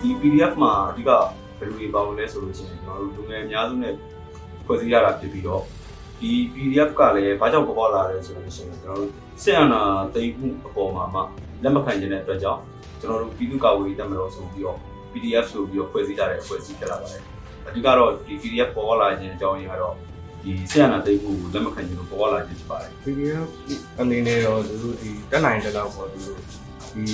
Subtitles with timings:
[0.00, 1.10] ဒီ PDF မှာအဓိကဘ
[1.62, 3.94] ယ်လိုတွေပါဝင်လဲဆိုလို့ရှိရင်ကျွန်တော်တို့လူငယ်အများစုနဲ့
[4.66, 5.62] ဖွဲ့စည်းရတာဖြစ်ပြီးတော့
[6.20, 9.10] ဒီ PDF ကလည်းဘာကြောင့်ပေါ်လာလဲဆိုလို့ရှိရင်ကျွန်တော်တို့
[9.42, 9.82] စစ်အာဏာ
[10.14, 11.20] သိမ်းမှုအပေါ်မှာမှ
[11.62, 12.60] လက်မခံခြင်းတဲ့အတွက်ကြောင့်
[13.06, 14.78] ကျွန်တော်တို့ပြည်သူ့ကာကွယ်ရေးတပ်မတော်ဆိုပြီးတော့
[15.12, 17.22] PDF ဆိုပြီးတော့ဖွဲ့စည်းကြတဲ့ဖွဲ့စည်းဖြစ်လာပါတယ်
[17.66, 19.94] အဓိကတော့ဒီ PDF ပေါ်လာခြင်းအကြောင်းရင်းကတော့
[20.42, 23.48] ဒီစစ်အာဏာသိမ်းမှုကိုလက်မခံခြင်းလို့ပေါ်လာခြင်းဖြစ်ပါတယ် PDF
[24.00, 26.40] အနေနဲ့တော့သူတို့ဒီတက်နိုင်တဲ့လောက်ပေါ့သူတို့
[26.94, 27.06] ဒီ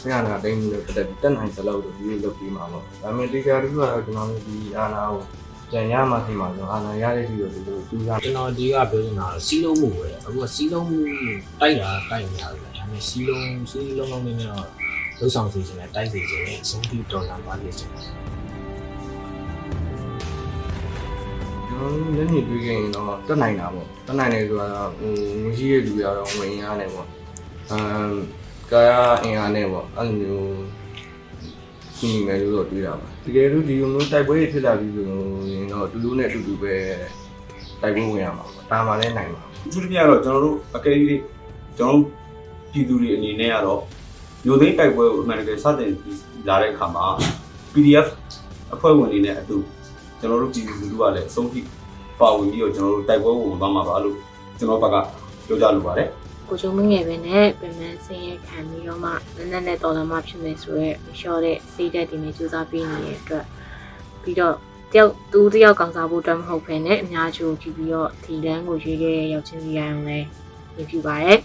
[0.00, 5.22] ဆရာနာတိုင်းလို့ပတ်သက်ပြီးတက်နိုင်တဲ့လောက်တော့ဒီလိုလုပ်ပြီးမှာပေါ့ဒါပေမဲ့တေချာတူကတော့ကျွန်တော်တို့ဒီအာနာကို
[5.70, 10.98] ပြန်ရမှသိမှာဆိုအာနာရတဲ့ဒီလိုဒီလိုတူစားကျွန်တော်ဒီကပြောနေတာစီးလုံးမှုပဲအခုကစီးလုံးမှု
[11.60, 14.79] တိုက်တာတိုက်နေရတယ်ဒါပေမဲ့စီးလုံးစီးလုံးလုံးနေတော့
[15.20, 17.90] လှုပ်ဆောင်စီခြင်းနဲ့တိုက်စီခြင်းနဲ့အဆုံးထိတော်လာပါလိမ့်မယ်ကျွန်
[21.70, 24.68] တော်တို့လည်းနေတွေ့ခဲ့ရင်တော့တက်နိုင်တာပေါ့တက်နိုင်တယ်ဆိုတာ
[24.98, 25.12] ဟို
[25.42, 27.06] ငွေကြီးရဲ့လူတွေကတော့ဝင်ရနေပေါ့
[27.70, 28.12] အမ်
[28.72, 28.90] ကာယ
[29.22, 30.54] အင်အားနဲ့ပေါ့အဲ့လိုမျိုး
[31.98, 35.06] ဒီမယ်လို့တော့တွေးတာပါတကယ်လို့ဒီလိုမျိုးတိုက်ပွဲတွေဖြစ်လာပြီဆို
[35.52, 36.74] ရင်တော့တူတူနဲ့အတူတူပဲ
[37.80, 40.96] တိုက်ပွဲဝင်ရမှာပေါ့ဒါမှလည်းနိုင်ပါအထူးသဖြင့်ကတော့ကျွန်တော်တို့အကယ်၍
[41.78, 42.06] ကျွန်တော်တို့
[42.72, 43.82] ပြည်သူတွေအနေနဲ့ကတော့
[44.44, 45.92] မျိုးသိန်းတိုက်ပွဲကိုအမှန်တကယ်စတင်
[46.48, 47.04] လာတဲ့အခါမှာ
[47.72, 48.06] PDF
[48.74, 49.56] အဖွဲ့ဝင်တွေနဲ့အတူ
[50.20, 51.60] ကျွန်တော်တို့ပြည်သူလူထုကလည်းအဆုံးထိ
[52.20, 54.16] ပါဝင်ပြီးတော့ကျွန်တော်တို့တိုက်ပွဲဝင်သွားမှာပါလို့
[54.58, 54.96] ကျွန်တော်ဘက်က
[55.46, 56.08] ပြောကြလိုပါတယ်
[56.48, 63.44] ကိုချုံမငယ်ပဲနဲ့ပြန်မှန်ဆင်းရဲခံပြီးတော့မှနက်နက်နဲ့တော်တော်မှဖြစ်မယ်ဆိုတော့ရှော့တဲ့စိတ်ဓာတ်တွေနဲ့စူးစမ်းပေးနေတဲ့အတွက်
[64.22, 64.54] ပြီးတော့
[64.92, 70.18] တယောက်သူတယောက်ကောင်စားဖို့အတွက်မဟုတ်ဘဲနဲ့အများကြီးကိုကြည့်ပြီးတော့ဒီလမ်းကိုရွေးခဲ့တဲ့ရောက်ချင်းစီရအောင်လဲ
[70.74, 71.38] မြင်ပြပါတယ်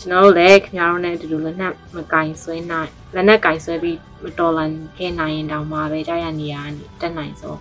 [0.00, 6.56] ကျွန်တော်တို့လည်းခင်ဗျားတို့နဲ့အတူတူလက်နက်မကင်ဆွဲနိုင်လက်နက်ကင်ဆွဲပြီးမတော်လန်ခဲ့နိုင်ရင်တောင်မှပဲကြားရနေရ
[7.00, 7.54] တက်နိုင်ဆို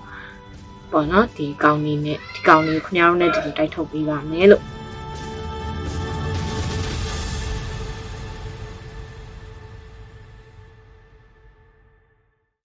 [0.92, 4.64] ပေါ့နော်ဒီကောင်လေးနဲ့ဒီကောင်လေးကိုခင်ဗျားတို့နဲ့အတူတူတိုက်ထုတ်ပေးပါမယ်လို့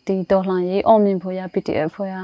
[0.07, 2.15] ဒီတော်လှန်ရေးအောင်မြင်ဖို့ရ PDF ဖွဲ့ရ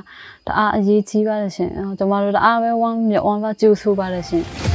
[0.47, 4.68] တအားအရေးကြီးပါတယ်ရှင်အဲကျွန်တော်တို့တအားပဲဝမ်းမြဝမ်းပါကြိုးဆိုပါတယ်ရှင်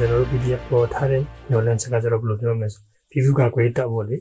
[0.00, 4.16] ကျွန်တော်တို့ PDF ပေါ်ထားတဲ့ညွှန်လန်းချက်ကကျတော့ဘယ်လိုပြောမလဲဆိုပြည်သူ့ကကွေးတက်ဖို့လေ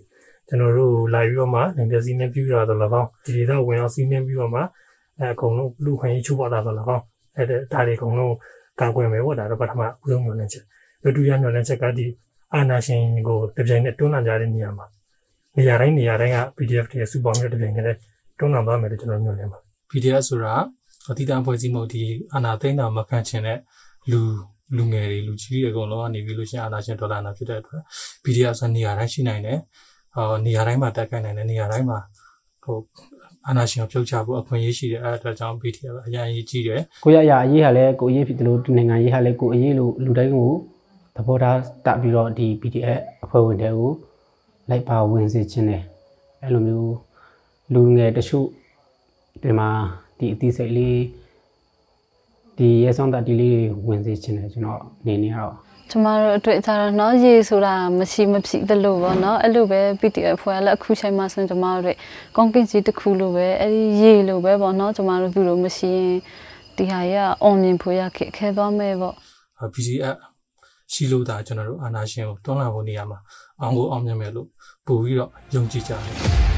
[0.48, 4.62] ကျွန်တော်တို့လာပြီးတော့မှနိုင်ငံစီးနှင်းပြူရတော့၎င်းဒီဒေသဝင်အောင်စီးနှင်းပြီးတော့မှ
[5.20, 7.04] အဲအကုန်လုံးလူခွင့်ရေးချိုးပေါ်တာတော့၎င်း
[7.36, 8.36] အဲဒါတွေအကုန်လုံး
[8.80, 10.64] ကာကွယ်မယ်ပေါ့ဒါတော့ပထမဦးဆုံးညွှန်လန်းချက်
[11.04, 12.06] ဒုတိယညွှန်လန်းချက်ကဒီ
[12.54, 14.86] အာနာရှင်ကိုတပြိုင်နက်တွန်းလှန်ကြတဲ့နေရာမှာ
[15.58, 17.98] နေရာတိုင်းနေရာတိုင်းက PDF တွေစုပေါင်းပြီးတပြိုင်နက်
[18.40, 19.60] တွန်းလှန်သွားမယ်လို့ကျွန်တော်ညွှန်လန်းပါ
[19.90, 20.54] PDF ဆိုတာ
[21.10, 22.04] အတိအတဖွဲ့စည်းမှုဒီ
[22.34, 23.60] အာနာသိန်းတာမခံချင်တဲ့
[24.12, 24.22] လူ
[24.78, 27.82] လူငယ်တွေလူကြီးတွေအကုန်လုံးကနေပြီးလို့ရှိရင်အာနာရှင်ဒေါ်လာနာဖြစ်တဲ့အတွက်
[28.24, 29.58] PDF ဆိုနေရာတိုင်းရှိနိုင်တယ်။
[30.14, 32.00] ဟောနေရာတိုင်းမှာတက်ခိုင်းနိုင်တယ်နေရာတိုင်းမှာ
[32.64, 32.78] ဟို
[33.48, 40.52] အာနာရှင်ကိုပြုတ်ချဖို့အခွင့်အရေးရှိတယ်အဲ့အတွက်ကြောင့် PDF အရင်အရေးကြီးတယ်ကိုရအရာအရေးဟာလည်းကိုအရေးဖြစ်တယ်လို့ဒီနိုင်ငံရေးဟာလည်းကိုအရေးလို့လူတိုင်းကို
[41.16, 43.92] သဘောထားတပြီးတော့ဒီ PDF အဖွဲ့ဝင်တွေကို
[44.70, 45.84] လိုက်ပါဝင်စေခြင်းတယ်
[46.44, 46.96] အဲ့လိုမျိုး
[47.74, 48.48] လူငယ်တချို့
[49.44, 49.70] ဒီမှာ
[50.18, 51.00] ဒီအသေးစိတ်လေး
[52.59, 55.55] ဒီရဲဆောင်တတီလေးတွေဝင်စေခြင်းတယ်ကျွန်တော်အနေနဲ့ကတော့
[55.91, 61.97] ကျမတို့အတွေ့အကြုံတော့เนาะရေဆိုတာမရှိမဖြစ်သလိုပေါ့เนาะအဲ့လိုပဲ PDF ဖွဲ့ရလက်အခုချိန်မှဆိုရင်ကျမတို့
[62.37, 66.15] ကွန်ကရစ်ကြီးတစ်ခုလိုပဲအဲ့ဒီရေလိုပဲပေါ့เนาะကျမတို့ပြုလို့မရှိရင်
[66.77, 70.17] ဒီဟာကြီးက on မြင်ဖို့ရခက်ခဲသွားမယ်ပေါ့ ။ PDF
[70.93, 73.19] ရှိလို့ဒါကျွန်တော်တို့အာနာရှင်ကိုတွန်းလှန်ဖို့နေရာမှာ
[73.61, 74.49] အောင်ကိုအောင်မြင်မယ်လို့
[74.87, 76.15] ပို့ပြီးတော့ယုံကြည်ကြတယ်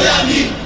[0.00, 0.59] Apoia-me!